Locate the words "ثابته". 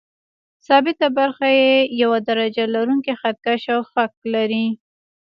0.67-1.07